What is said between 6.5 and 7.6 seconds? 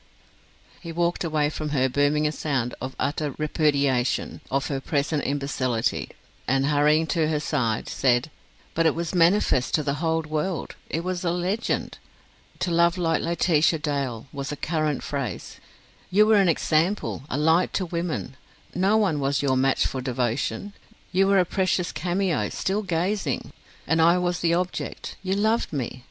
hurrying to her